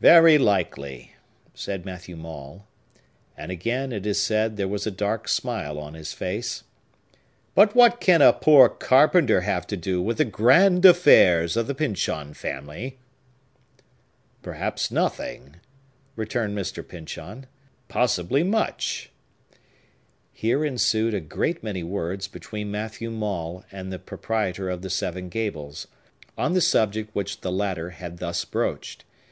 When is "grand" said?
10.24-10.84